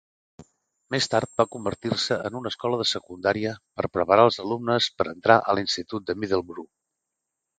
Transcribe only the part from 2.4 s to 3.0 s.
escola de